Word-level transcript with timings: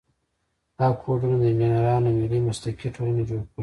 دا 0.77 0.87
کودونه 1.01 1.35
د 1.39 1.43
انجینرانو 1.51 2.09
ملي 2.19 2.39
مسلکي 2.47 2.87
ټولنې 2.95 3.23
جوړ 3.29 3.41
کړي. 3.51 3.59